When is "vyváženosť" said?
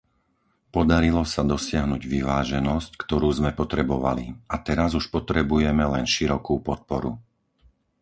2.15-2.89